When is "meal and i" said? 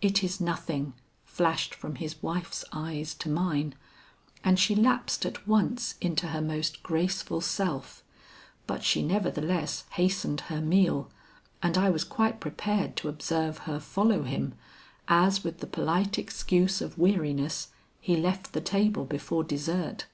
10.60-11.88